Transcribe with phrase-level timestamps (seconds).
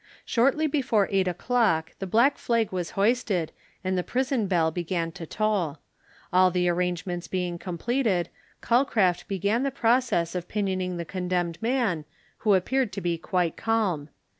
[0.25, 3.51] Shortly before eight o'clock, the black flag was hoisted,
[3.83, 5.77] and the prison bell began to toll.
[6.33, 8.27] All the arrangements being completed,
[8.63, 12.05] Calcraft began the process of pinioning the condemned man,
[12.39, 14.09] who appeared to be quite calm.